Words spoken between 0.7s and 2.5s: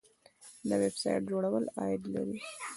ویب سایټ جوړول عاید لري